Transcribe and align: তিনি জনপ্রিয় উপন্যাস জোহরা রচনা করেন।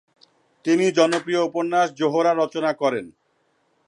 তিনি 0.65 0.85
জনপ্রিয় 0.91 1.41
উপন্যাস 1.49 1.87
জোহরা 1.99 2.31
রচনা 2.33 2.71
করেন। 2.73 3.05